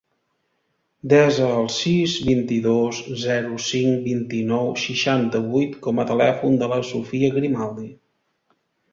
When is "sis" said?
1.73-2.13